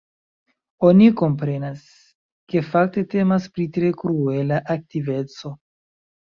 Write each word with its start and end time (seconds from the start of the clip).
Oni 0.87 1.09
komprenas, 1.19 1.83
ke 2.53 2.63
fakte 2.71 3.03
temas 3.11 3.45
pri 3.59 3.67
tre 3.77 3.93
kruela 4.01 4.59
aktiveco. 4.79 5.55